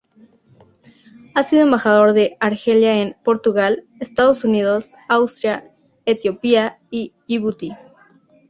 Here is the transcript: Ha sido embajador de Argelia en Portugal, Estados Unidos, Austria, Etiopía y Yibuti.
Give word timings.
Ha 1.35 1.43
sido 1.43 1.61
embajador 1.61 2.13
de 2.13 2.35
Argelia 2.39 3.03
en 3.03 3.15
Portugal, 3.23 3.85
Estados 3.99 4.43
Unidos, 4.43 4.95
Austria, 5.07 5.71
Etiopía 6.05 6.79
y 6.89 7.13
Yibuti. 7.27 7.71